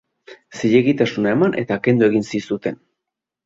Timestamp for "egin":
2.11-2.29